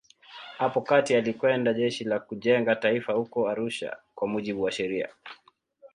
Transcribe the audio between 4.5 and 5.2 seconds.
wa sheria.